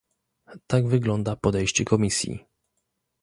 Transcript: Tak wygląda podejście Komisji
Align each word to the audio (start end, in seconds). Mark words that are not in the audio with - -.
Tak 0.67 0.87
wygląda 0.87 1.35
podejście 1.35 1.85
Komisji 1.85 2.45